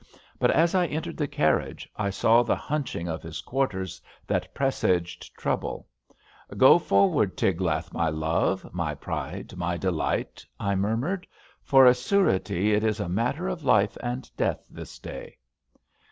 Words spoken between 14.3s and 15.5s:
death this day.''